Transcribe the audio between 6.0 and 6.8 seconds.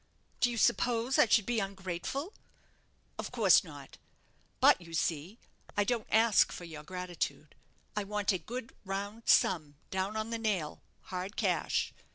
ask for